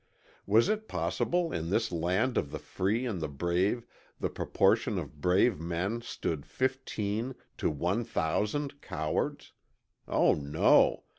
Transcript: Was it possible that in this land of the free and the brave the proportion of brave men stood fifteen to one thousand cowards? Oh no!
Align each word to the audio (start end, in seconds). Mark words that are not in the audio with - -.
Was 0.47 0.67
it 0.67 0.87
possible 0.87 1.49
that 1.49 1.57
in 1.59 1.69
this 1.69 1.91
land 1.91 2.35
of 2.35 2.49
the 2.49 2.57
free 2.57 3.05
and 3.05 3.21
the 3.21 3.27
brave 3.27 3.85
the 4.19 4.31
proportion 4.31 4.97
of 4.97 5.21
brave 5.21 5.59
men 5.59 6.01
stood 6.01 6.43
fifteen 6.43 7.35
to 7.59 7.69
one 7.69 8.03
thousand 8.03 8.81
cowards? 8.81 9.51
Oh 10.07 10.33
no! 10.33 11.03